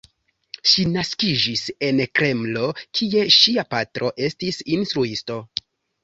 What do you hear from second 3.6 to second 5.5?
patro estis instruisto.